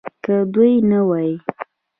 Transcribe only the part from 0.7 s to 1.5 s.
نه وي